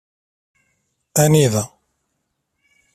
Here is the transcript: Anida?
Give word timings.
Anida? 1.23 1.63